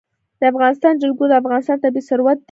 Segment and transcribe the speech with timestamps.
[0.39, 2.39] د افغانستان جلکو د افغانستان طبعي ثروت دی.